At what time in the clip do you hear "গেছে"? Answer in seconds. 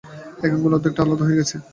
1.39-1.55